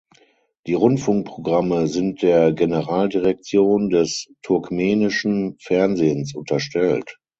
Die 0.65 0.73
Rundfunkprogramme 0.73 1.85
sind 1.85 2.23
der 2.23 2.53
"Generaldirektion 2.53 3.91
des 3.91 4.33
turkmenischen 4.41 5.57
Fernsehens" 5.59 6.33
unterstellt. 6.33 7.19